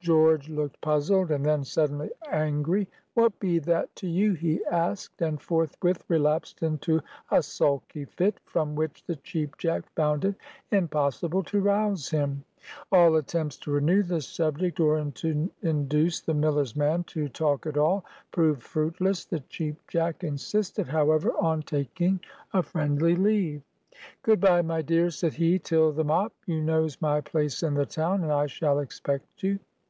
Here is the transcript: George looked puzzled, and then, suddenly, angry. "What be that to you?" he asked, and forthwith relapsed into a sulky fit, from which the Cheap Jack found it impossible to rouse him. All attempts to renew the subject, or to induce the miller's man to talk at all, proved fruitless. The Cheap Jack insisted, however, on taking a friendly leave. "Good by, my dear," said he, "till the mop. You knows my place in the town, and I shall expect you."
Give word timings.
George 0.00 0.48
looked 0.48 0.80
puzzled, 0.80 1.32
and 1.32 1.44
then, 1.44 1.64
suddenly, 1.64 2.08
angry. 2.30 2.88
"What 3.14 3.38
be 3.40 3.58
that 3.58 3.94
to 3.96 4.06
you?" 4.06 4.32
he 4.32 4.64
asked, 4.66 5.20
and 5.20 5.42
forthwith 5.42 6.04
relapsed 6.08 6.62
into 6.62 7.00
a 7.32 7.42
sulky 7.42 8.04
fit, 8.04 8.38
from 8.44 8.76
which 8.76 9.04
the 9.04 9.16
Cheap 9.16 9.58
Jack 9.58 9.92
found 9.96 10.24
it 10.24 10.36
impossible 10.70 11.42
to 11.42 11.60
rouse 11.60 12.08
him. 12.10 12.44
All 12.92 13.16
attempts 13.16 13.56
to 13.58 13.72
renew 13.72 14.04
the 14.04 14.20
subject, 14.20 14.78
or 14.78 15.02
to 15.04 15.50
induce 15.62 16.20
the 16.20 16.32
miller's 16.32 16.76
man 16.76 17.02
to 17.04 17.28
talk 17.28 17.66
at 17.66 17.76
all, 17.76 18.04
proved 18.30 18.62
fruitless. 18.62 19.24
The 19.24 19.40
Cheap 19.40 19.76
Jack 19.88 20.22
insisted, 20.22 20.86
however, 20.86 21.32
on 21.40 21.62
taking 21.62 22.20
a 22.54 22.62
friendly 22.62 23.16
leave. 23.16 23.62
"Good 24.22 24.40
by, 24.40 24.62
my 24.62 24.80
dear," 24.80 25.10
said 25.10 25.34
he, 25.34 25.58
"till 25.58 25.90
the 25.90 26.04
mop. 26.04 26.32
You 26.46 26.62
knows 26.62 27.02
my 27.02 27.20
place 27.20 27.64
in 27.64 27.74
the 27.74 27.84
town, 27.84 28.22
and 28.22 28.32
I 28.32 28.46
shall 28.46 28.78
expect 28.78 29.42
you." 29.42 29.58